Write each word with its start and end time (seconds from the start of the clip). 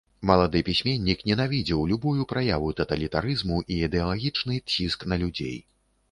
Малады 0.29 0.59
пісьменнік 0.67 1.19
ненавідзеў 1.31 1.83
любую 1.91 2.23
праяву 2.31 2.71
таталітарызму 2.79 3.59
і 3.75 3.77
ідэалагічны 3.89 4.57
ціск 4.77 5.05
на 5.13 5.19
людзей. 5.25 5.57